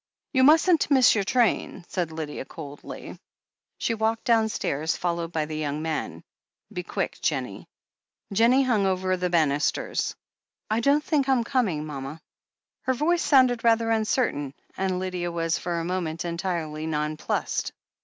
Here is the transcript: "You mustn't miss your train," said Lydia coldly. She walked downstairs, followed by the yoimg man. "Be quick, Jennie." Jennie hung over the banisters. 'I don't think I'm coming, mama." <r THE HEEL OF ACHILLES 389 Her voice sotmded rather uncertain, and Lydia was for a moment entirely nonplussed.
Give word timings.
"You 0.33 0.43
mustn't 0.43 0.89
miss 0.89 1.13
your 1.13 1.23
train," 1.23 1.85
said 1.87 2.11
Lydia 2.11 2.43
coldly. 2.43 3.19
She 3.77 3.93
walked 3.93 4.23
downstairs, 4.23 4.97
followed 4.97 5.31
by 5.31 5.45
the 5.45 5.61
yoimg 5.61 5.81
man. 5.81 6.23
"Be 6.73 6.81
quick, 6.81 7.21
Jennie." 7.21 7.67
Jennie 8.33 8.63
hung 8.63 8.87
over 8.87 9.15
the 9.15 9.29
banisters. 9.29 10.15
'I 10.71 10.79
don't 10.79 11.03
think 11.03 11.29
I'm 11.29 11.43
coming, 11.43 11.85
mama." 11.85 12.09
<r 12.09 12.15
THE 12.15 12.17
HEEL 12.17 12.19
OF 12.19 12.95
ACHILLES 13.13 13.29
389 13.29 13.49
Her 13.51 13.51
voice 13.51 13.61
sotmded 13.61 13.63
rather 13.63 13.91
uncertain, 13.91 14.53
and 14.75 14.97
Lydia 14.97 15.31
was 15.31 15.59
for 15.59 15.79
a 15.79 15.85
moment 15.85 16.25
entirely 16.25 16.87
nonplussed. 16.87 17.71